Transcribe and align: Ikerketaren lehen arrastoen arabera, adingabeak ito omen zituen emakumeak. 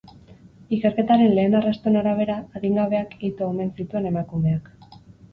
Ikerketaren 0.75 1.33
lehen 1.39 1.57
arrastoen 1.59 1.97
arabera, 1.99 2.37
adingabeak 2.59 3.13
ito 3.29 3.49
omen 3.49 3.69
zituen 3.81 4.09
emakumeak. 4.13 4.73